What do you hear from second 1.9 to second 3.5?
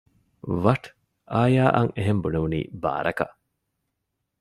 އެހެން ބުނެވުނީ ބާރަކަށް